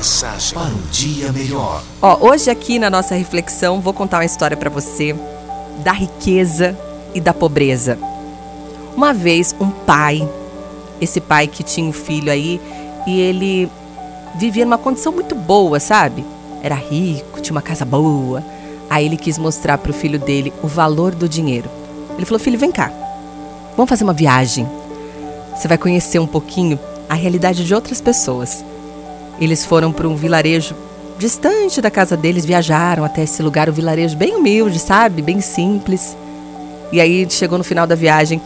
[0.00, 1.82] Mensagem para um dia melhor.
[2.00, 5.14] Ó, hoje aqui na nossa reflexão vou contar uma história para você
[5.84, 6.74] da riqueza
[7.14, 7.98] e da pobreza.
[8.96, 10.26] Uma vez um pai,
[11.02, 12.58] esse pai que tinha um filho aí
[13.06, 13.70] e ele
[14.36, 16.24] vivia numa condição muito boa, sabe?
[16.62, 18.42] Era rico, tinha uma casa boa.
[18.88, 21.68] Aí ele quis mostrar para o filho dele o valor do dinheiro.
[22.16, 22.90] Ele falou: "Filho, vem cá.
[23.76, 24.66] Vamos fazer uma viagem.
[25.54, 28.64] Você vai conhecer um pouquinho a realidade de outras pessoas."
[29.40, 30.74] Eles foram para um vilarejo
[31.18, 35.22] distante da casa deles, viajaram até esse lugar, um vilarejo bem humilde, sabe?
[35.22, 36.16] Bem simples.
[36.92, 38.40] E aí chegou no final da viagem,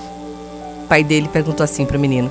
[0.84, 2.30] o pai dele perguntou assim para o menino: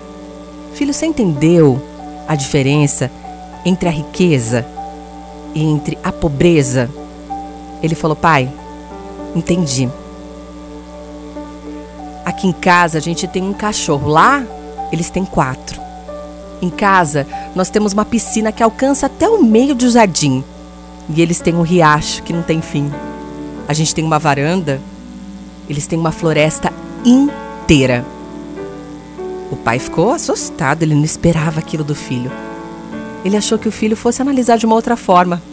[0.73, 1.81] Filho, você entendeu
[2.27, 3.11] a diferença
[3.65, 4.65] entre a riqueza
[5.53, 6.89] e entre a pobreza?
[7.81, 8.49] Ele falou: Pai,
[9.35, 9.89] entendi.
[12.23, 14.43] Aqui em casa a gente tem um cachorro, lá
[14.91, 15.81] eles têm quatro.
[16.63, 20.41] Em casa, nós temos uma piscina que alcança até o meio do jardim.
[21.13, 22.89] E eles têm um riacho que não tem fim.
[23.67, 24.79] A gente tem uma varanda,
[25.67, 26.71] eles têm uma floresta
[27.03, 28.05] inteira.
[29.51, 32.31] O pai ficou assustado, ele não esperava aquilo do filho.
[33.25, 35.43] Ele achou que o filho fosse analisar de uma outra forma.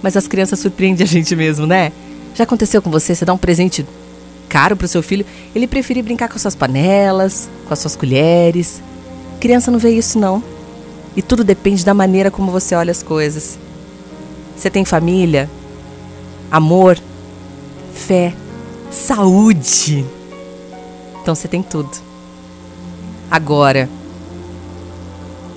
[0.00, 1.90] Mas as crianças surpreendem a gente mesmo, né?
[2.36, 3.16] Já aconteceu com você?
[3.16, 3.84] Você dá um presente
[4.48, 8.80] caro pro seu filho, ele prefere brincar com as suas panelas, com as suas colheres,
[9.44, 10.42] Criança não vê isso não.
[11.14, 13.58] E tudo depende da maneira como você olha as coisas.
[14.56, 15.50] Você tem família,
[16.50, 16.98] amor,
[17.92, 18.32] fé,
[18.90, 20.02] saúde.
[21.20, 21.90] Então você tem tudo.
[23.30, 23.86] Agora,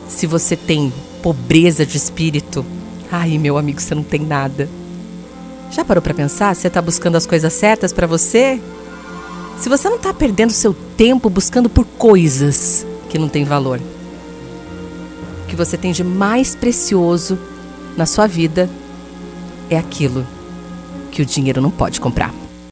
[0.10, 0.92] se você tem
[1.24, 2.66] pobreza de espírito,
[3.10, 4.68] ai meu amigo, você não tem nada.
[5.72, 6.54] Já parou para pensar?
[6.54, 8.60] Você está buscando as coisas certas para você?
[9.58, 13.80] Se você não está perdendo seu tempo buscando por coisas que não tem valor.
[15.44, 17.38] O que você tem de mais precioso
[17.96, 18.70] na sua vida
[19.70, 20.26] é aquilo
[21.12, 22.34] que o dinheiro não pode comprar.